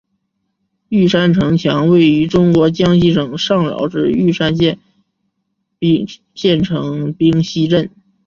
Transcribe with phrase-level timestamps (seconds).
[0.89, 4.79] 玉山城墙位于中国江西省上饶市玉山县
[6.33, 7.91] 县城冰溪镇。